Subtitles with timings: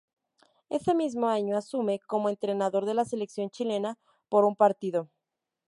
[0.71, 5.11] Ese mismo año asume como entrenador de la selección chilena por un partido.